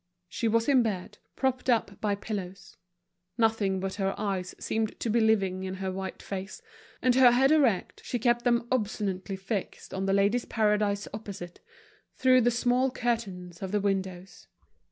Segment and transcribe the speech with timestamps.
[0.27, 2.75] She was in bed, propped up by the pillows.
[3.37, 6.63] Nothing but her eyes seemed to be living in her white face,
[7.03, 11.59] and, her head erect, she kept them obstinately fixed on The Ladies' Paradise opposite,
[12.15, 14.47] through the small curtains of the windows.